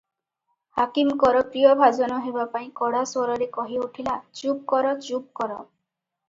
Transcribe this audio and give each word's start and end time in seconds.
ହାକିମଙ୍କର 0.77 1.43
ପ୍ରିୟଭାଜନ 1.55 2.17
ହେବାପାଇଁ 2.23 2.71
କଡ଼ା 2.79 3.03
ସ୍ୱରରେ 3.11 3.49
କହି 3.59 3.79
ଉଠିଲା, 3.85 4.17
"ଚୁପ୍ 4.41 4.65
କର 4.73 4.97
ଚୁପ୍ 5.11 5.29
କର।" 5.43 5.61